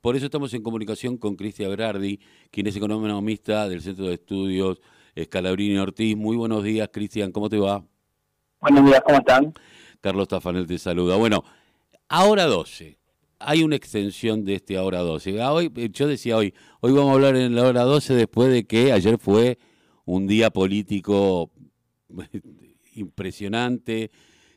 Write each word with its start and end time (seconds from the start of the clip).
Por 0.00 0.14
eso 0.14 0.26
estamos 0.26 0.54
en 0.54 0.62
comunicación 0.62 1.16
con 1.16 1.34
Cristian 1.34 1.70
Berardi, 1.70 2.20
quien 2.52 2.68
es 2.68 2.76
economista 2.76 3.68
del 3.68 3.82
Centro 3.82 4.06
de 4.06 4.14
Estudios 4.14 4.80
Escalabrini 5.16 5.76
Ortiz. 5.76 6.16
Muy 6.16 6.36
buenos 6.36 6.62
días, 6.62 6.88
Cristian, 6.92 7.32
¿cómo 7.32 7.48
te 7.48 7.58
va? 7.58 7.84
Buenos 8.60 8.84
días, 8.84 9.02
¿cómo 9.04 9.18
están? 9.18 9.52
Carlos 10.00 10.28
Tafanel 10.28 10.68
te 10.68 10.78
saluda. 10.78 11.16
Bueno, 11.16 11.42
ahora 12.08 12.44
12. 12.44 12.96
Hay 13.40 13.64
una 13.64 13.74
extensión 13.74 14.44
de 14.44 14.54
este 14.54 14.76
ahora 14.76 15.00
12. 15.00 15.42
Ah, 15.42 15.52
hoy, 15.52 15.72
yo 15.92 16.06
decía 16.06 16.36
hoy, 16.36 16.54
hoy 16.80 16.92
vamos 16.92 17.10
a 17.10 17.14
hablar 17.14 17.34
en 17.34 17.56
la 17.56 17.64
hora 17.64 17.82
12 17.82 18.14
después 18.14 18.52
de 18.52 18.68
que 18.68 18.92
ayer 18.92 19.18
fue 19.18 19.58
un 20.04 20.28
día 20.28 20.50
político 20.50 21.50
impresionante, 22.94 24.12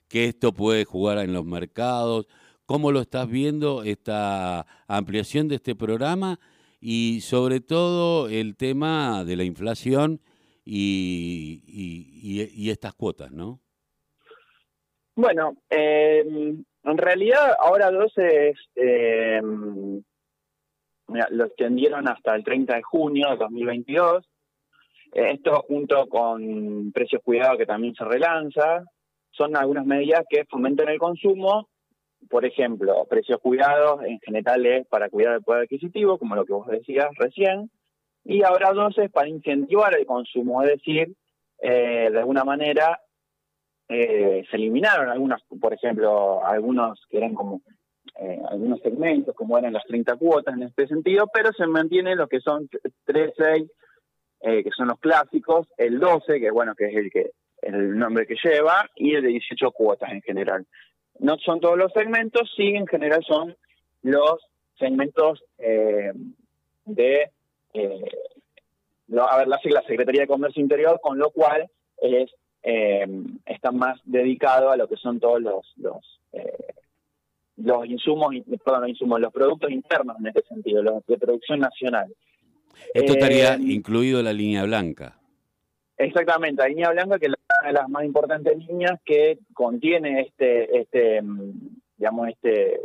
que 0.08 0.26
esto 0.26 0.54
puede 0.54 0.86
jugar 0.86 1.18
en 1.18 1.34
los 1.34 1.46
mercados. 1.46 2.28
¿Cómo 2.72 2.94
lo 2.94 3.02
estás 3.02 3.30
viendo 3.30 3.84
esta 3.84 4.66
ampliación 4.88 5.50
de 5.50 5.56
este 5.56 5.76
programa? 5.76 6.40
Y 6.80 7.20
sobre 7.20 7.60
todo 7.60 8.30
el 8.30 8.56
tema 8.56 9.26
de 9.26 9.36
la 9.36 9.44
inflación 9.44 10.22
y, 10.64 12.40
estas 12.72 12.94
cuotas, 12.94 13.30
¿no? 13.30 13.60
Bueno, 15.18 15.58
eh, 15.70 16.24
en 16.26 16.98
realidad 16.98 17.58
ahora 17.60 17.92
12 17.92 18.52
es, 18.52 18.58
eh, 18.76 19.42
lo 19.44 20.02
extendieron 21.44 22.08
hasta 22.08 22.36
el 22.36 22.46
30 22.46 22.74
de 22.74 22.84
junio 22.84 23.32
de 23.32 23.36
2022. 23.36 24.26
Esto 25.12 25.66
junto 25.68 26.08
con 26.08 26.94
precios 26.94 27.22
cuidados 27.22 27.58
que 27.58 27.66
también 27.66 27.96
se 27.96 28.06
relanza, 28.06 28.86
son 29.32 29.58
algunas 29.58 29.86
medidas 29.86 30.24
que 30.30 30.46
fomentan 30.46 30.88
el 30.88 31.00
consumo 31.00 31.68
por 32.32 32.46
ejemplo, 32.46 33.06
precios 33.10 33.40
cuidados 33.42 34.02
en 34.06 34.20
general 34.22 34.66
es 34.66 34.88
para 34.88 35.10
cuidar 35.10 35.36
el 35.36 35.44
poder 35.44 35.64
adquisitivo, 35.64 36.18
como 36.18 36.36
lo 36.36 36.46
que 36.46 36.54
vos 36.54 36.68
decías 36.68 37.10
recién, 37.18 37.70
y 38.24 38.42
ahora 38.44 38.72
dos 38.72 38.96
para 39.12 39.28
incentivar 39.28 39.96
el 39.98 40.06
consumo, 40.06 40.64
es 40.64 40.70
decir, 40.70 41.14
eh, 41.60 42.10
de 42.10 42.18
alguna 42.20 42.46
manera 42.46 43.02
eh, 43.90 44.46
se 44.50 44.56
eliminaron 44.56 45.10
algunas, 45.10 45.42
por 45.60 45.74
ejemplo, 45.74 46.44
algunos 46.46 47.06
que 47.10 47.18
eran 47.18 47.34
como 47.34 47.62
eh, 48.20 48.40
algunos 48.50 48.80
segmentos, 48.80 49.36
como 49.36 49.58
eran 49.58 49.74
las 49.74 49.84
30 49.84 50.16
cuotas 50.16 50.56
en 50.56 50.64
este 50.64 50.88
sentido, 50.88 51.28
pero 51.34 51.52
se 51.52 51.68
mantienen 51.68 52.18
los 52.18 52.30
que 52.30 52.40
son 52.40 52.70
3, 53.06 53.34
6, 53.36 53.72
que 54.42 54.72
son 54.76 54.88
los 54.88 55.00
clásicos, 55.00 55.68
el 55.78 56.00
12, 56.00 56.40
que 56.40 56.50
bueno, 56.50 56.74
que 56.76 56.86
es 56.86 56.96
el 56.96 57.12
que 57.12 57.32
el 57.62 57.96
nombre 57.98 58.26
que 58.26 58.36
lleva, 58.44 58.90
y 58.96 59.14
el 59.14 59.22
de 59.22 59.30
18 59.30 59.72
cuotas 59.72 60.12
en 60.12 60.22
general 60.22 60.66
no 61.22 61.38
son 61.38 61.60
todos 61.60 61.78
los 61.78 61.94
segmentos, 61.94 62.52
sí 62.56 62.70
en 62.70 62.88
general 62.88 63.24
son 63.26 63.56
los 64.02 64.40
segmentos 64.78 65.44
eh, 65.60 66.12
de, 66.86 67.30
eh, 67.74 68.06
a 69.18 69.38
ver, 69.38 69.48
la 69.48 69.60
sigla 69.60 69.84
Secretaría 69.88 70.22
de 70.22 70.28
Comercio 70.28 70.62
Interior, 70.62 71.00
con 71.02 71.20
lo 71.20 71.30
cual 71.30 71.70
es 72.02 72.32
eh, 72.64 73.08
está 73.46 73.72
más 73.72 74.00
dedicado 74.04 74.72
a 74.72 74.78
lo 74.78 74.88
que 74.88 74.96
son 74.96 75.20
todos 75.20 75.42
los 75.42 75.74
los, 75.78 76.20
los 77.58 77.86
insumos, 77.86 78.34
perdón, 78.64 78.82
los 78.82 78.90
insumos, 78.90 79.22
los 79.22 79.32
productos 79.32 79.70
internos 79.70 80.18
en 80.20 80.28
este 80.28 80.42
sentido, 80.48 80.82
los 80.82 81.06
de 81.06 81.18
producción 81.18 81.60
nacional. 81.60 82.12
Esto 82.96 83.14
estaría 83.14 83.58
incluido 83.58 84.20
en 84.20 84.26
la 84.26 84.34
línea 84.34 84.64
blanca. 84.64 85.20
Exactamente, 85.98 86.64
la 86.64 86.70
línea 86.70 86.90
blanca 86.90 87.20
que 87.20 87.28
es 87.28 87.34
una 87.62 87.68
de 87.68 87.74
las 87.74 87.90
más 87.90 88.04
importantes 88.04 88.58
líneas 88.58 89.00
que 89.06 89.40
contiene 89.54 90.22
este, 90.22 90.80
este, 90.80 91.22
mm, 91.22 91.52
digamos, 91.98 92.30
este, 92.30 92.82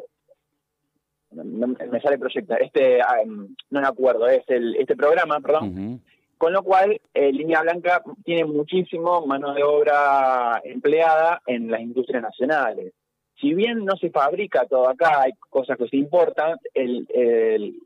me 1.33 2.01
sale 2.01 2.19
proyecto, 2.19 2.55
este, 2.59 3.01
ah, 3.01 3.23
mm, 3.25 3.55
no 3.71 3.81
me 3.81 3.87
acuerdo, 3.87 4.29
es 4.29 4.45
el, 4.49 4.77
este 4.77 4.97
programa, 4.97 5.41
perdón. 5.41 6.01
Con 6.39 6.53
lo 6.53 6.63
cual, 6.63 7.01
eh, 7.15 7.33
Línea 7.33 7.63
Blanca 7.63 8.03
tiene 8.23 8.45
muchísimo 8.45 9.27
mano 9.27 9.55
de 9.55 9.63
obra 9.63 10.61
empleada 10.65 11.41
en 11.47 11.71
las 11.71 11.81
industrias 11.81 12.23
nacionales. 12.23 12.93
Si 13.41 13.55
bien 13.55 13.87
no 13.87 13.97
se 13.97 14.11
fabrica 14.11 14.67
todo 14.67 14.89
acá, 14.89 15.23
hay 15.23 15.33
cosas 15.49 15.79
que 15.79 15.89
se 15.89 15.97
importan, 15.97 16.59
el, 16.75 17.07
el 17.09 17.77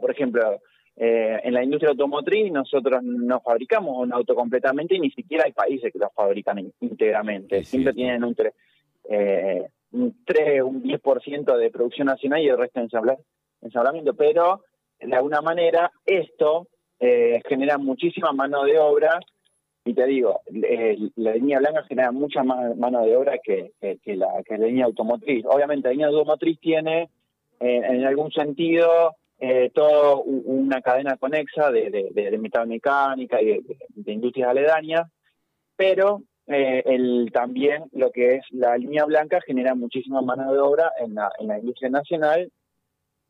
por 0.00 0.10
ejemplo, 0.10 0.60
eh, 1.02 1.40
en 1.44 1.54
la 1.54 1.64
industria 1.64 1.92
automotriz 1.92 2.52
nosotros 2.52 3.02
no 3.02 3.40
fabricamos 3.40 3.96
un 3.96 4.12
auto 4.12 4.34
completamente 4.34 4.96
y 4.96 5.00
ni 5.00 5.10
siquiera 5.10 5.44
hay 5.46 5.52
países 5.52 5.90
que 5.90 5.98
lo 5.98 6.10
fabrican 6.10 6.70
íntegramente. 6.78 7.64
Siempre 7.64 7.94
tienen 7.94 8.22
un, 8.22 8.36
eh, 9.08 9.66
un 9.92 10.22
3, 10.26 10.62
un 10.62 10.82
10% 10.82 11.56
de 11.56 11.70
producción 11.70 12.06
nacional 12.06 12.42
y 12.42 12.48
el 12.48 12.58
resto 12.58 12.80
en 12.80 12.90
ensablamiento. 13.62 14.12
Pero, 14.12 14.64
de 15.00 15.16
alguna 15.16 15.40
manera, 15.40 15.90
esto 16.04 16.68
eh, 16.98 17.40
genera 17.48 17.78
muchísima 17.78 18.32
mano 18.32 18.64
de 18.64 18.78
obra 18.78 19.18
y 19.86 19.94
te 19.94 20.04
digo, 20.04 20.42
la 21.16 21.32
línea 21.32 21.60
blanca 21.60 21.82
genera 21.84 22.12
mucha 22.12 22.42
más 22.42 22.76
mano 22.76 23.02
de 23.06 23.16
obra 23.16 23.38
que, 23.42 23.72
la, 23.80 24.42
que 24.44 24.58
la 24.58 24.66
línea 24.66 24.84
automotriz. 24.84 25.46
Obviamente 25.46 25.88
la 25.88 25.92
línea 25.92 26.08
automotriz 26.08 26.60
tiene 26.60 27.08
en 27.58 28.04
algún 28.04 28.30
sentido 28.32 29.16
eh, 29.40 29.70
toda 29.72 30.16
una 30.16 30.82
cadena 30.82 31.16
conexa 31.16 31.70
de, 31.70 31.90
de, 31.90 32.30
de, 32.30 32.38
mecánica 32.38 33.40
y 33.40 33.62
de, 33.94 34.12
industrias 34.12 34.50
aledañas, 34.50 35.10
pero 35.76 36.22
eh, 36.46 36.82
el, 36.84 37.30
también 37.32 37.84
lo 37.92 38.10
que 38.10 38.34
es 38.34 38.42
la 38.50 38.76
línea 38.76 39.06
blanca 39.06 39.40
genera 39.40 39.74
muchísima 39.74 40.20
mano 40.20 40.52
de 40.52 40.58
obra 40.58 40.92
en 41.00 41.14
la, 41.14 41.32
en 41.38 41.48
la 41.48 41.58
industria 41.58 41.88
nacional, 41.88 42.52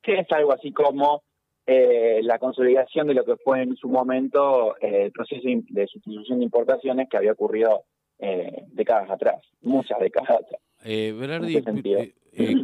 que 0.03 0.19
es 0.19 0.33
algo 0.33 0.53
así 0.53 0.73
como 0.73 1.23
eh, 1.65 2.19
la 2.25 2.41
consolidación 2.41 3.07
de 3.07 3.15
lo 3.15 3.25
que 3.25 3.37
fue 3.37 3.63
en 3.63 3.77
su 3.77 3.89
momento 3.89 4.77
eh, 4.81 5.05
el 5.05 5.13
proceso 5.13 5.43
de 5.45 5.87
sustitución 5.87 6.41
de 6.41 6.45
importaciones 6.45 7.09
que 7.09 7.17
había 7.17 7.33
ocurrido 7.33 7.85
décadas 8.73 9.09
atrás, 9.09 9.41
muchas 9.63 9.99
décadas 9.99 10.41
atrás. 10.43 10.61
Berardi, 10.85 11.63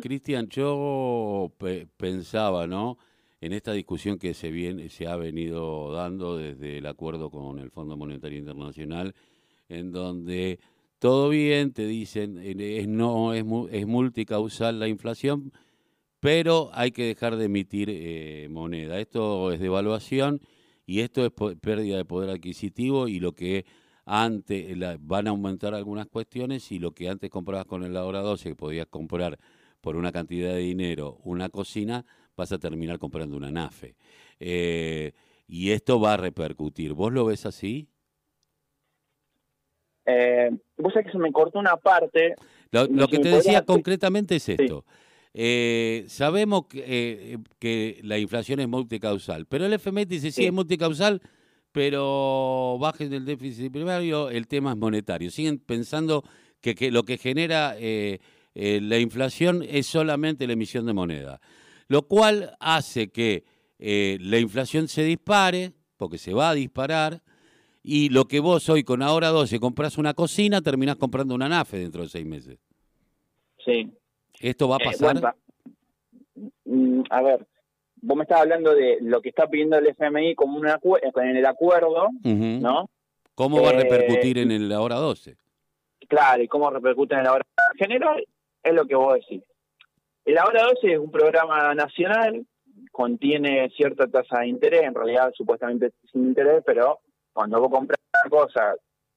Cristian, 0.02 0.48
yo 0.48 1.50
pensaba, 1.96 2.66
¿no? 2.66 2.98
En 3.40 3.52
esta 3.52 3.72
discusión 3.72 4.18
que 4.18 4.34
se, 4.34 4.50
viene, 4.50 4.88
se 4.88 5.06
ha 5.06 5.16
venido 5.16 5.92
dando 5.92 6.36
desde 6.36 6.78
el 6.78 6.86
acuerdo 6.86 7.30
con 7.30 7.58
el 7.58 7.70
Fondo 7.70 7.96
Monetario 7.96 8.38
Internacional, 8.38 9.14
en 9.68 9.92
donde 9.92 10.58
todo 10.98 11.28
bien, 11.28 11.72
te 11.72 11.86
dicen, 11.86 12.38
es, 12.38 12.88
no 12.88 13.34
es, 13.34 13.44
es 13.70 13.86
multicausal 13.86 14.78
la 14.78 14.88
inflación, 14.88 15.52
pero 16.20 16.70
hay 16.72 16.90
que 16.90 17.04
dejar 17.04 17.36
de 17.36 17.44
emitir 17.44 17.88
eh, 17.90 18.48
moneda. 18.50 18.98
Esto 18.98 19.52
es 19.52 19.60
devaluación 19.60 20.40
y 20.86 21.00
esto 21.00 21.24
es 21.26 21.32
pérdida 21.60 21.98
de 21.98 22.04
poder 22.04 22.30
adquisitivo 22.30 23.08
y 23.08 23.20
lo 23.20 23.32
que 23.32 23.66
antes 24.06 24.76
van 25.00 25.26
a 25.26 25.30
aumentar 25.30 25.74
algunas 25.74 26.06
cuestiones 26.06 26.70
y 26.72 26.78
lo 26.78 26.92
que 26.92 27.08
antes 27.08 27.28
comprabas 27.28 27.66
con 27.66 27.82
el 27.82 27.96
ahora 27.96 28.20
12, 28.20 28.50
que 28.50 28.56
podías 28.56 28.86
comprar 28.86 29.38
por 29.80 29.96
una 29.96 30.12
cantidad 30.12 30.52
de 30.52 30.60
dinero 30.60 31.18
una 31.24 31.48
cocina, 31.48 32.06
vas 32.36 32.52
a 32.52 32.58
terminar 32.58 32.98
comprando 32.98 33.36
una 33.36 33.50
NAFE. 33.50 33.96
Eh, 34.38 35.12
y 35.48 35.70
esto 35.70 36.00
va 36.00 36.14
a 36.14 36.16
repercutir. 36.16 36.92
¿Vos 36.92 37.12
lo 37.12 37.24
ves 37.24 37.46
así? 37.46 37.88
Eh, 40.04 40.50
vos 40.76 40.92
sabés 40.92 41.06
que 41.06 41.12
se 41.12 41.18
me 41.18 41.32
cortó 41.32 41.58
una 41.58 41.76
parte. 41.76 42.34
Lo, 42.70 43.08
que 43.08 43.18
te 43.18 43.28
decía 43.30 43.64
concretamente 43.64 44.36
es 44.36 44.48
esto. 44.48 44.84
Eh, 45.32 46.04
sabemos 46.08 46.66
que, 46.66 47.38
que, 47.58 48.00
la 48.02 48.18
inflación 48.18 48.60
es 48.60 48.68
multicausal, 48.68 49.46
pero 49.46 49.66
el 49.66 49.72
FMI 49.72 50.04
dice 50.06 50.30
sí, 50.30 50.46
es 50.46 50.52
multicausal, 50.52 51.20
pero 51.72 52.78
bajen 52.80 53.12
el 53.12 53.24
déficit 53.26 53.70
primario, 53.70 54.30
el 54.30 54.46
tema 54.46 54.72
es 54.72 54.78
monetario. 54.78 55.30
Siguen 55.30 55.58
pensando 55.58 56.24
que, 56.60 56.74
que 56.74 56.90
lo 56.90 57.04
que 57.04 57.18
genera 57.18 57.76
eh, 58.58 58.80
la 58.80 58.98
inflación 58.98 59.62
es 59.68 59.86
solamente 59.86 60.46
la 60.46 60.54
emisión 60.54 60.86
de 60.86 60.94
moneda, 60.94 61.42
lo 61.88 62.02
cual 62.02 62.56
hace 62.60 63.08
que 63.08 63.44
eh, 63.78 64.18
la 64.20 64.38
inflación 64.38 64.88
se 64.88 65.02
dispare, 65.02 65.72
porque 65.96 66.18
se 66.18 66.34
va 66.34 66.50
a 66.50 66.54
disparar, 66.54 67.22
y 67.82 68.08
lo 68.08 68.26
que 68.26 68.40
vos 68.40 68.68
hoy 68.68 68.82
con 68.82 69.02
ahora 69.02 69.28
12 69.28 69.60
compras 69.60 69.98
una 69.98 70.14
cocina, 70.14 70.60
terminás 70.60 70.96
comprando 70.96 71.34
una 71.34 71.48
NAFE 71.48 71.78
dentro 71.78 72.02
de 72.02 72.08
seis 72.08 72.26
meses. 72.26 72.58
Sí. 73.64 73.92
¿Esto 74.40 74.68
va 74.68 74.76
a 74.76 74.82
eh, 74.82 74.84
pasar? 74.84 75.34
Mm, 76.64 77.02
a 77.10 77.22
ver, 77.22 77.46
vos 78.02 78.16
me 78.16 78.24
estás 78.24 78.40
hablando 78.40 78.74
de 78.74 78.98
lo 79.00 79.22
que 79.22 79.28
está 79.28 79.48
pidiendo 79.48 79.78
el 79.78 79.86
FMI 79.86 80.34
como 80.34 80.58
una, 80.58 80.80
en 80.82 81.36
el 81.36 81.46
acuerdo, 81.46 82.08
¿no? 82.22 82.90
¿Cómo 83.34 83.62
va 83.62 83.70
a 83.70 83.72
repercutir 83.72 84.38
en 84.38 84.50
el 84.50 84.72
ahora 84.72 84.96
12? 84.96 85.36
Claro, 86.08 86.42
y 86.42 86.48
cómo 86.48 86.70
repercute 86.70 87.14
en 87.14 87.20
el 87.20 87.26
ahora 87.26 87.44
general 87.76 88.24
es 88.62 88.74
lo 88.74 88.86
que 88.86 88.94
vos 88.94 89.14
decís. 89.14 89.42
El 90.26 90.38
Ahora 90.38 90.64
12 90.74 90.92
es 90.94 90.98
un 90.98 91.12
programa 91.12 91.72
nacional, 91.72 92.44
contiene 92.90 93.70
cierta 93.76 94.08
tasa 94.08 94.40
de 94.40 94.48
interés, 94.48 94.82
en 94.82 94.92
realidad 94.92 95.30
supuestamente 95.32 95.92
sin 96.10 96.26
interés, 96.26 96.64
pero 96.66 96.98
cuando 97.32 97.60
vos 97.60 97.70
compras 97.70 98.00
una 98.24 98.30
cosa 98.30 98.74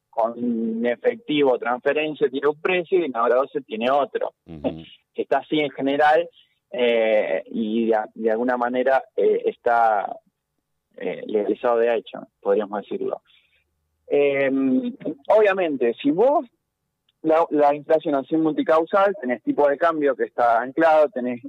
con 0.07 0.85
efectivo 0.85 1.57
transferencia 1.57 2.29
tiene 2.29 2.49
un 2.49 2.61
precio 2.61 2.99
y 2.99 3.05
el 3.05 3.11
Ahora 3.15 3.37
12 3.37 3.61
tiene 3.61 3.89
otro. 3.89 4.33
Está 5.15 5.39
así 5.39 5.59
en 5.59 5.71
general 5.71 6.29
eh, 6.71 7.41
y 7.47 7.87
de, 8.13 8.29
alguna 8.31 8.55
manera 8.55 9.03
eh, 9.17 9.41
está 9.45 10.15
eh, 10.95 11.23
legalizado 11.25 11.79
de 11.79 11.95
hecho, 11.95 12.19
podríamos 12.39 12.81
decirlo. 12.81 13.23
obviamente, 15.27 15.95
si 16.01 16.11
vos 16.11 16.45
la, 17.21 17.45
la 17.49 17.75
inflación 17.75 18.15
es 18.15 18.31
multicausal, 18.37 19.15
tenés 19.19 19.43
tipo 19.43 19.67
de 19.67 19.77
cambio 19.77 20.15
que 20.15 20.23
está 20.23 20.61
anclado, 20.61 21.09
tenés 21.09 21.41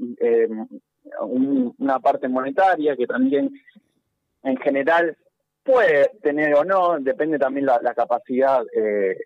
una 1.21 2.01
parte 2.01 2.29
monetaria 2.29 2.97
que 2.97 3.07
también 3.07 3.51
en 4.43 4.57
general 4.59 5.17
puede 5.63 6.11
tener 6.23 6.55
o 6.55 6.65
no, 6.65 6.99
depende 7.01 7.39
también 7.39 7.67
la, 7.67 7.79
la 7.83 7.95
capacidad 7.95 8.65
eh, 8.75 9.17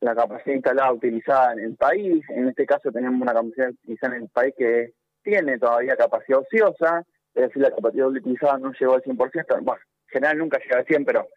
la 0.00 0.14
capacidad 0.14 0.54
instalada 0.54 0.92
utilizada 0.92 1.52
en 1.52 1.60
el 1.60 1.76
país. 1.76 2.24
En 2.30 2.48
este 2.48 2.64
caso 2.66 2.90
tenemos 2.90 3.20
una 3.20 3.34
capacidad 3.34 3.70
utilizada 3.70 4.16
en 4.16 4.22
el 4.22 4.28
país 4.28 4.54
que 4.56 4.92
tiene 5.22 5.58
todavía 5.58 5.96
capacidad 5.96 6.40
ociosa, 6.40 7.04
es 7.34 7.42
decir, 7.42 7.62
la 7.62 7.70
capacidad 7.70 8.06
utilizada 8.06 8.58
no 8.58 8.72
llegó 8.72 8.94
al 8.94 9.02
100%, 9.02 9.62
bueno, 9.62 9.82
en 10.06 10.08
general 10.08 10.38
nunca 10.38 10.58
llega 10.58 10.78
al 10.78 10.86
100%, 10.86 11.04
pero 11.04 11.28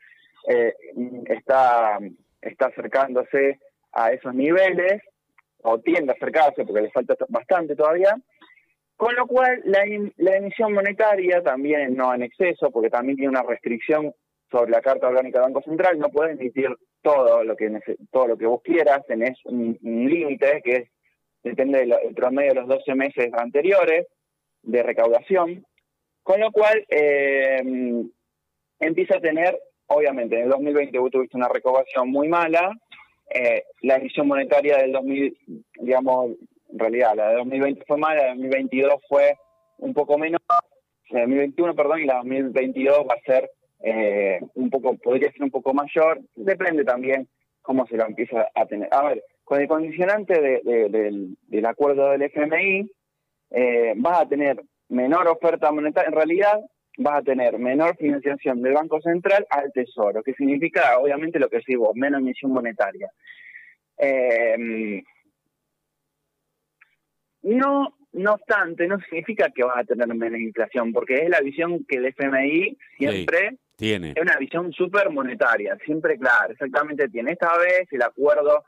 eh, 0.48 0.74
está, 1.26 2.00
está 2.42 2.68
acercándose 2.68 3.60
a 3.92 4.12
esos 4.12 4.34
niveles, 4.34 5.02
o 5.64 5.80
tiende 5.80 6.12
a 6.12 6.16
acercarse 6.16 6.66
porque 6.66 6.82
le 6.82 6.92
falta 6.92 7.16
bastante 7.28 7.76
todavía, 7.76 8.16
con 8.96 9.16
lo 9.16 9.28
cual 9.28 9.62
la, 9.66 9.84
emisión 10.36 10.74
monetaria 10.74 11.42
también 11.42 11.96
no 11.96 12.14
en 12.14 12.24
exceso, 12.24 12.70
porque 12.72 12.90
también 12.90 13.18
tiene 13.18 13.30
una 13.30 13.44
restricción 13.44 14.14
sobre 14.52 14.72
la 14.72 14.82
Carta 14.82 15.08
Orgánica 15.08 15.40
del 15.40 15.54
Banco 15.54 15.62
Central, 15.62 16.00
no 16.00 16.10
puedes 16.10 16.38
emitir 16.40 16.70
todo 17.02 17.44
lo 17.44 17.56
que 17.56 17.80
todo 18.12 18.28
lo 18.28 18.38
que 18.38 18.46
vos 18.46 18.62
quieras, 18.62 19.06
tenés 19.08 19.38
un, 19.46 19.78
límite 19.82 20.62
que 20.64 20.76
es 20.76 20.90
depende 21.44 21.80
del 21.80 22.14
promedio 22.14 22.50
de 22.50 22.60
los 22.60 22.68
12 22.68 22.96
meses 22.96 23.30
anteriores 23.34 24.08
de 24.64 24.84
recaudación, 24.84 25.66
con 26.22 26.42
lo 26.42 26.52
cual 26.52 26.86
eh, 26.90 28.04
empieza 28.80 29.18
a 29.18 29.22
tener, 29.22 29.58
obviamente, 29.88 30.36
en 30.36 30.44
el 30.44 30.50
2020 30.50 31.00
vos 31.00 31.12
tuviste 31.12 31.38
una 31.38 31.48
recaudación 31.48 32.10
muy 32.10 32.28
mala, 32.28 32.72
eh, 33.30 33.64
la 33.82 33.96
emisión 33.96 34.28
monetaria 34.28 34.78
del 34.78 34.92
2000, 34.92 35.38
digamos, 35.82 36.32
en 36.72 36.80
realidad 36.80 37.16
la 37.16 37.30
de 37.30 37.36
2020 37.36 37.86
fue 37.88 37.98
mala, 37.98 38.16
la 38.16 38.24
de 38.24 38.30
2022 38.30 38.94
fue 39.08 39.38
un 39.78 39.94
poco 39.94 40.18
menos, 40.18 40.42
la 41.10 41.20
de 41.20 41.26
2021, 41.26 41.76
perdón, 41.76 42.00
y 42.00 42.06
la 42.06 42.16
de 42.16 42.20
2022 42.20 42.98
va 43.10 43.16
a 43.16 43.22
ser 43.22 43.50
eh, 43.82 44.40
un 44.56 44.70
poco, 44.70 44.96
podría 44.98 45.32
ser 45.32 45.44
un 45.44 45.52
poco 45.52 45.74
mayor, 45.74 46.20
depende 46.36 46.84
también 46.84 47.28
cómo 47.62 47.86
se 47.88 47.98
lo 47.98 48.06
empieza 48.06 48.48
a 48.54 48.66
tener. 48.66 48.90
A 48.92 49.08
ver, 49.08 49.24
con 49.44 49.62
el 49.62 49.68
condicionante 49.68 50.40
del, 50.42 51.66
acuerdo 51.66 52.10
del 52.10 52.24
FMI, 52.24 52.92
eh, 53.52 53.94
vas 53.96 54.22
a 54.22 54.28
tener 54.28 54.62
menor 54.90 55.28
oferta 55.28 55.72
monetaria, 55.72 56.10
en 56.10 56.16
realidad 56.16 56.60
vas 56.98 57.20
a 57.20 57.24
tener 57.24 57.58
menor 57.58 57.96
financiación 57.98 58.62
del 58.62 58.74
Banco 58.74 59.00
Central 59.02 59.46
al 59.50 59.72
Tesoro, 59.72 60.22
que 60.24 60.34
significa 60.34 60.98
obviamente 60.98 61.40
lo 61.40 61.50
que 61.50 61.58
decís 61.58 61.78
vos, 61.78 61.96
menos 61.96 62.22
emisión 62.22 62.52
monetaria. 62.52 63.10
Eh, 63.98 65.02
no 67.44 67.96
no 68.12 68.34
obstante, 68.34 68.88
no 68.88 69.00
significa 69.02 69.50
que 69.52 69.64
vas 69.64 69.78
a 69.78 69.84
tener 69.84 70.08
menos 70.08 70.40
inflación, 70.40 70.92
porque 70.92 71.24
es 71.24 71.30
la 71.30 71.42
visión 71.42 71.86
que 71.88 71.98
el 71.98 72.06
FMI 72.08 72.78
siempre 72.98 73.58
tiene. 73.76 74.14
Es 74.16 74.22
una 74.22 74.38
visión 74.38 74.72
súper 74.74 75.10
monetaria, 75.10 75.78
siempre 75.86 76.18
claro, 76.18 76.54
exactamente 76.54 77.08
tiene. 77.10 77.34
Esta 77.34 77.56
vez 77.58 77.88
el 77.92 78.02
acuerdo 78.02 78.64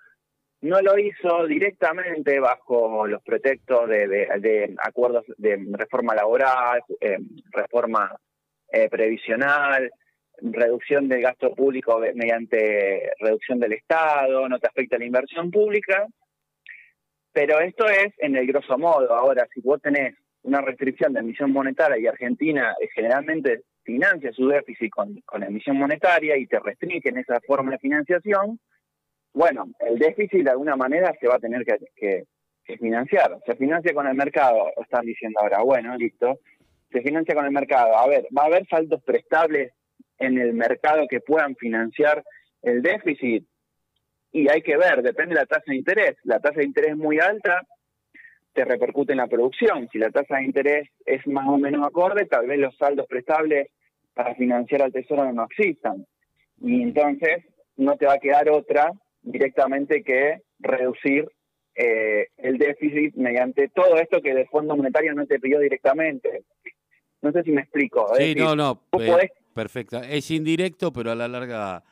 no 0.61 0.81
lo 0.81 0.97
hizo 0.97 1.47
directamente 1.47 2.39
bajo 2.39 3.07
los 3.07 3.21
pretextos 3.23 3.89
de, 3.89 4.75
acuerdos 4.79 5.25
de 5.37 5.59
reforma 5.71 6.13
laboral, 6.13 6.83
eh, 6.99 7.17
reforma 7.51 8.15
eh, 8.71 8.87
previsional, 8.87 9.91
reducción 10.41 11.07
del 11.07 11.21
gasto 11.21 11.53
público 11.53 11.99
mediante 12.13 13.11
reducción 13.19 13.59
del 13.59 13.73
Estado, 13.73 14.47
no 14.47 14.59
te 14.59 14.67
afecta 14.67 14.97
la 14.97 15.05
inversión 15.05 15.49
pública, 15.49 16.05
pero 17.31 17.59
esto 17.59 17.87
es 17.87 18.13
en 18.19 18.35
el 18.35 18.45
grosso 18.45 18.77
modo. 18.77 19.13
Ahora, 19.13 19.47
si 19.53 19.61
vos 19.61 19.81
tenés 19.81 20.15
una 20.43 20.61
restricción 20.61 21.13
de 21.13 21.21
emisión 21.21 21.51
monetaria 21.51 21.97
y 21.97 22.07
Argentina 22.07 22.75
eh, 22.79 22.87
generalmente 22.93 23.63
financia 23.83 24.31
su 24.31 24.47
déficit 24.47 24.91
con, 24.91 25.21
con 25.21 25.43
emisión 25.43 25.77
monetaria 25.77 26.37
y 26.37 26.45
te 26.45 26.59
restringen 26.59 27.17
esa 27.17 27.39
forma 27.41 27.71
de 27.71 27.79
financiación, 27.79 28.59
bueno, 29.33 29.65
el 29.79 29.97
déficit 29.97 30.43
de 30.43 30.51
alguna 30.51 30.75
manera 30.75 31.13
se 31.19 31.27
va 31.27 31.35
a 31.35 31.39
tener 31.39 31.63
que, 31.65 32.25
financiar. 32.79 33.37
Se 33.45 33.55
financia 33.57 33.93
con 33.93 34.07
el 34.07 34.15
mercado, 34.15 34.71
están 34.81 35.05
diciendo 35.05 35.41
ahora, 35.41 35.61
bueno, 35.61 35.93
listo, 35.97 36.39
se 36.89 37.01
financia 37.01 37.35
con 37.35 37.43
el 37.43 37.51
mercado. 37.51 37.97
A 37.97 38.07
ver, 38.07 38.27
¿va 38.37 38.43
a 38.43 38.45
haber 38.45 38.65
saldos 38.67 39.03
prestables 39.03 39.73
en 40.17 40.37
el 40.37 40.53
mercado 40.53 41.05
que 41.09 41.19
puedan 41.19 41.55
financiar 41.57 42.23
el 42.61 42.81
déficit? 42.81 43.45
Y 44.31 44.49
hay 44.49 44.61
que 44.61 44.77
ver, 44.77 45.01
depende 45.01 45.35
de 45.35 45.41
la 45.41 45.45
tasa 45.45 45.63
de 45.67 45.75
interés. 45.75 46.15
La 46.23 46.39
tasa 46.39 46.59
de 46.59 46.65
interés 46.65 46.95
muy 46.95 47.19
alta, 47.19 47.61
te 48.53 48.63
repercute 48.63 49.11
en 49.11 49.17
la 49.17 49.27
producción. 49.27 49.89
Si 49.91 49.97
la 49.97 50.09
tasa 50.09 50.37
de 50.37 50.43
interés 50.43 50.89
es 51.05 51.25
más 51.27 51.47
o 51.47 51.57
menos 51.57 51.85
acorde, 51.85 52.25
tal 52.25 52.47
vez 52.47 52.59
los 52.59 52.75
saldos 52.77 53.05
prestables 53.07 53.67
para 54.13 54.35
financiar 54.35 54.83
al 54.83 54.93
tesoro 54.93 55.31
no 55.33 55.45
existan. 55.45 56.05
Y 56.61 56.81
entonces 56.83 57.45
no 57.77 57.97
te 57.97 58.05
va 58.05 58.13
a 58.13 58.19
quedar 58.19 58.49
otra 58.49 58.91
directamente 59.21 60.03
que 60.03 60.41
reducir 60.59 61.27
eh, 61.75 62.27
el 62.37 62.57
déficit 62.57 63.15
mediante 63.15 63.69
todo 63.69 63.95
esto 63.97 64.21
que 64.21 64.31
el 64.31 64.47
Fondo 64.47 64.75
Monetario 64.75 65.13
no 65.13 65.25
te 65.25 65.39
pidió 65.39 65.59
directamente. 65.59 66.43
No 67.21 67.31
sé 67.31 67.43
si 67.43 67.51
me 67.51 67.61
explico. 67.61 68.13
Sí, 68.15 68.35
no, 68.35 68.55
no, 68.55 68.83
eh, 68.99 69.29
perfecto. 69.53 70.01
Es 70.01 70.31
indirecto, 70.31 70.91
pero 70.91 71.11
a 71.11 71.15
la 71.15 71.27
larga 71.27 71.83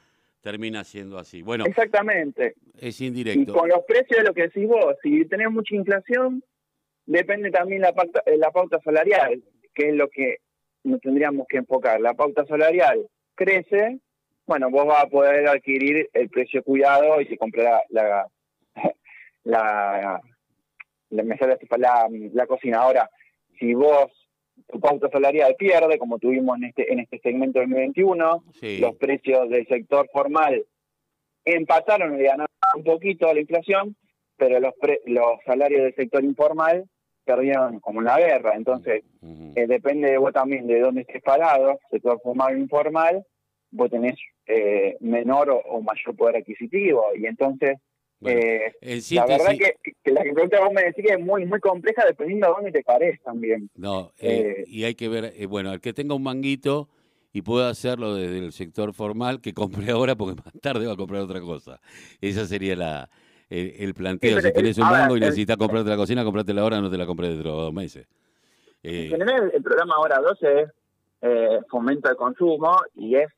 termina 0.42 0.84
siendo 0.84 1.18
así. 1.18 1.42
Bueno, 1.42 1.66
exactamente. 1.66 2.56
Es 2.78 3.00
indirecto. 3.02 3.52
Y 3.52 3.54
con 3.54 3.70
los 3.70 3.84
precios 3.88 4.22
de 4.22 4.28
lo 4.28 4.34
que 4.34 4.44
decís 4.44 4.68
vos, 4.68 4.96
si 5.04 5.26
tenés 5.26 5.52
mucha 5.52 5.76
inflación, 5.76 6.44
depende 7.06 7.52
también 7.52 7.82
la 7.82 7.94
pauta, 7.94 8.24
eh, 8.26 8.38
la 8.38 8.52
pauta 8.52 8.80
salarial, 8.84 9.42
que 9.74 9.90
es 9.90 9.96
lo 9.96 10.10
que 10.10 10.38
nos 10.84 11.00
tendríamos 11.02 11.48
que 11.48 11.58
enfocar. 11.58 12.00
La 12.02 12.14
pauta 12.14 12.46
salarial 12.46 13.08
crece, 13.36 14.00
bueno, 14.50 14.72
vos 14.72 14.88
vas 14.88 15.04
a 15.04 15.08
poder 15.08 15.48
adquirir 15.48 16.10
el 16.12 16.28
precio 16.28 16.64
cuidado 16.64 17.22
y 17.22 17.28
se 17.28 17.38
comprará 17.38 17.84
la, 17.90 18.26
la, 19.44 20.20
la, 21.12 21.24
la, 22.34 22.48
cocina. 22.48 22.80
Ahora, 22.80 23.08
si 23.60 23.76
vos 23.76 24.08
tu 24.68 24.80
pauta 24.80 25.08
salarial 25.10 25.56
pierde, 25.56 26.00
como 26.00 26.18
tuvimos 26.18 26.58
en 26.58 26.64
este 26.64 26.92
en 26.92 27.00
este 27.00 27.20
segmento 27.20 27.60
del 27.60 27.70
2021, 27.70 28.44
los 28.80 28.96
precios 28.96 29.50
del 29.52 29.68
sector 29.68 30.10
formal 30.12 30.66
empataron 31.46 32.20
y 32.20 32.24
ganaron 32.24 32.48
un 32.76 32.84
poquito 32.84 33.30
a 33.30 33.36
la 33.36 33.42
inflación, 33.42 33.96
pero 34.36 34.60
los 34.60 34.74
los 35.06 35.44
salarios 35.46 35.84
del 35.84 35.94
sector 35.94 36.24
informal 36.24 36.86
perdieron 37.24 37.80
como 37.82 38.02
la 38.02 38.18
guerra. 38.18 38.56
Entonces, 38.56 39.04
eh, 39.56 39.68
depende 39.68 40.10
de 40.10 40.18
vos 40.18 40.34
también 40.34 40.66
de 40.66 40.80
dónde 40.80 41.02
estés 41.02 41.22
parado, 41.22 41.78
sector 41.92 42.20
formal 42.24 42.56
o 42.56 42.58
informal, 42.58 43.24
vos 43.72 43.90
tenés 43.90 44.16
eh, 44.48 44.98
menor 45.00 45.50
o, 45.50 45.82
mayor 45.82 46.16
poder 46.16 46.38
adquisitivo. 46.38 47.04
Y 47.16 47.26
entonces, 47.26 47.78
eh, 48.26 48.74
la 49.12 49.26
verdad 49.26 49.52
que, 49.58 49.76
que, 50.04 50.12
la 50.12 50.22
pregunta 50.22 50.60
vos 50.60 50.74
me 50.74 50.84
decís 50.84 51.06
que 51.06 51.14
es 51.14 51.20
muy 51.20 51.46
muy 51.46 51.60
compleja 51.60 52.04
dependiendo 52.06 52.48
de 52.48 52.54
dónde 52.54 52.72
te 52.72 52.84
pares 52.84 53.22
también. 53.24 53.70
No, 53.76 54.12
y 54.20 54.84
hay 54.84 54.96
que 54.96 55.08
ver, 55.10 55.34
bueno, 55.48 55.72
el 55.72 55.82
que 55.82 55.94
tenga 55.94 56.16
un 56.16 56.24
manguito 56.24 56.90
y 57.32 57.42
pueda 57.42 57.70
hacerlo 57.70 58.16
desde 58.16 58.40
el 58.40 58.52
sector 58.52 58.94
formal, 58.94 59.42
que 59.42 59.54
compre 59.54 59.92
ahora 59.92 60.16
porque 60.16 60.42
más 60.42 60.54
tarde 60.62 60.88
va 60.88 60.94
a 60.94 60.98
comprar 60.98 61.22
otra 61.22 61.42
cosa. 61.42 61.80
Esa 62.22 62.46
sería 62.46 62.76
la, 62.76 63.10
el, 63.50 63.94
planteo. 63.94 64.42
si 64.42 64.52
tenés 64.52 64.78
un 64.78 64.90
mango 64.90 65.18
y 65.18 65.20
necesitas 65.20 65.58
comprarte 65.58 65.90
la 65.90 65.98
cocina, 65.98 66.24
la 66.24 66.62
ahora, 66.62 66.82
no 66.82 66.90
te 66.90 66.98
la 66.98 67.06
compré 67.06 67.30
dentro 67.30 67.52
de 67.52 67.62
dos 67.64 67.74
meses. 67.74 68.08
Eh, 68.84 69.06
en 69.06 69.10
general, 69.10 69.52
el 69.54 69.62
programa 69.62 70.00
Hora 70.00 70.20
12 70.20 70.68
eh, 71.22 71.60
fomenta 71.70 72.12
el 72.12 72.16
consumo 72.16 72.78
y 72.96 73.16
es, 73.16 73.30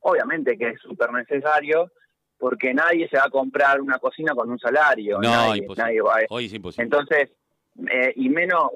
obviamente, 0.00 0.56
que 0.56 0.70
es 0.70 0.80
súper 0.80 1.12
necesario 1.12 1.90
porque 2.38 2.72
nadie 2.72 3.08
se 3.08 3.18
va 3.18 3.24
a 3.24 3.30
comprar 3.30 3.80
una 3.80 3.98
cocina 3.98 4.34
con 4.34 4.50
un 4.50 4.58
salario. 4.58 5.20
No, 5.20 5.28
nadie, 5.28 5.66
nadie 5.76 6.00
va 6.00 6.16
Hoy 6.30 6.46
es 6.46 6.54
imposible. 6.54 6.84
Entonces, 6.84 7.30
eh, 7.90 8.12
y 8.16 8.28
menos, 8.30 8.70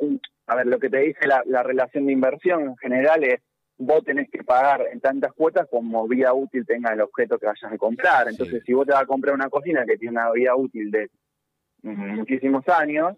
a 0.47 0.57
ver, 0.57 0.67
lo 0.67 0.79
que 0.79 0.91
te 0.91 0.99
dice 0.99 1.27
la, 1.27 1.43
la 1.47 1.63
relación 1.63 2.07
de 2.07 2.13
inversión 2.13 2.63
en 2.63 2.77
general 2.77 3.25
es 3.25 3.41
vos 3.77 4.05
tenés 4.05 4.31
que 4.31 4.45
pagar 4.45 4.87
en 4.93 5.01
tantas 5.01 5.33
cuotas 5.33 5.67
como 5.71 6.07
vida 6.07 6.33
útil 6.33 6.65
tenga 6.67 6.93
el 6.93 7.01
objeto 7.01 7.39
que 7.39 7.47
vayas 7.47 7.73
a 7.73 7.79
comprar. 7.79 8.29
Entonces, 8.29 8.63
si 8.65 8.73
vos 8.73 8.87
te 8.87 8.93
vas 8.93 9.03
a 9.03 9.07
comprar 9.07 9.35
una 9.35 9.49
cocina 9.49 9.85
que 9.85 9.97
tiene 9.97 10.13
una 10.13 10.31
vida 10.33 10.55
útil 10.55 10.91
de 10.91 11.11
muchísimos 11.83 12.67
años, 12.69 13.17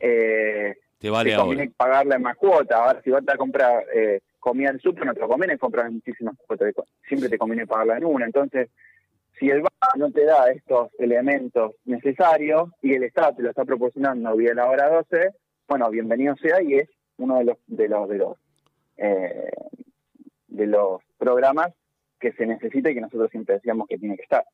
eh, 0.00 0.74
te 0.98 1.10
vale 1.10 1.34
conviene 1.36 1.72
pagarla 1.76 2.16
en 2.16 2.22
más 2.22 2.36
cuotas. 2.36 2.78
Ahora, 2.78 3.02
si 3.02 3.10
vas 3.10 3.22
a 3.26 3.36
comprar 3.36 3.84
eh, 3.94 4.20
comida 4.40 4.70
en 4.70 4.80
súper, 4.80 5.06
no 5.06 5.14
te 5.14 5.20
conviene 5.20 5.58
comprar 5.58 5.90
muchísimas 5.90 6.36
cuotas. 6.46 6.74
Siempre 7.06 7.28
te 7.28 7.38
conviene 7.38 7.66
pagarla 7.66 7.98
en 7.98 8.04
una. 8.04 8.26
Entonces, 8.26 8.70
si 9.38 9.48
el 9.48 9.62
banco 9.62 9.70
no 9.96 10.10
te 10.10 10.24
da 10.24 10.50
estos 10.50 10.90
elementos 10.98 11.74
necesarios 11.84 12.70
y 12.82 12.94
el 12.94 13.04
Estado 13.04 13.36
te 13.36 13.42
lo 13.42 13.50
está 13.50 13.64
proporcionando 13.64 14.36
vía 14.36 14.54
la 14.54 14.68
hora 14.68 14.88
12, 14.88 15.30
bueno, 15.68 15.88
bienvenido 15.90 16.34
sea 16.36 16.60
y 16.62 16.74
es 16.74 16.88
uno 17.18 17.38
de 17.38 17.44
los 17.44 17.58
de 17.66 17.88
los 17.88 18.08
de 18.08 18.18
los 18.18 18.36
eh, 18.96 19.50
de 20.48 20.66
los 20.66 21.00
programas 21.16 21.72
que 22.18 22.32
se 22.32 22.44
necesita 22.44 22.90
y 22.90 22.94
que 22.94 23.00
nosotros 23.00 23.30
siempre 23.30 23.54
decíamos 23.54 23.86
que 23.88 23.98
tiene 23.98 24.16
que 24.16 24.24
estar. 24.24 24.44